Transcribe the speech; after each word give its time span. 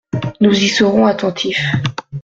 Nous 0.41 0.55
y 0.57 0.67
serons 0.67 1.05
attentifs. 1.05 1.63